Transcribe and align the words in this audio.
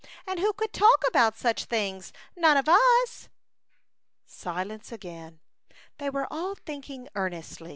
And 0.25 0.39
who 0.39 0.51
could 0.53 0.73
talk 0.73 1.03
about 1.07 1.37
such 1.37 1.65
things? 1.65 2.11
None 2.35 2.57
of 2.57 2.67
us." 2.67 3.29
Silence 4.25 4.91
again. 4.91 5.41
They 5.99 6.09
were 6.09 6.25
all 6.33 6.55
think 6.55 6.89
ing 6.89 7.07
earnestly. 7.13 7.69